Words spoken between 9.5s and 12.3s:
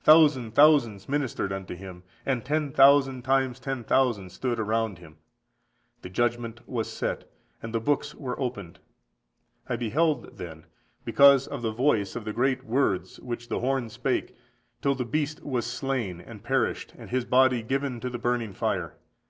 I beheld then, because of the voice of